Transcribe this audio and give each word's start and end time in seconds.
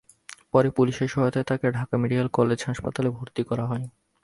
পরে 0.53 0.69
পুলিশের 0.69 1.09
সহায়তায় 1.13 1.47
তাকে 1.47 1.65
ঢাকা 1.71 1.95
মেডিকেল 2.01 2.27
কলেজ 2.37 2.59
হাসপাতালে 2.69 3.09
ভর্তি 3.17 3.41
করা 3.49 3.65
হয়। 3.65 3.85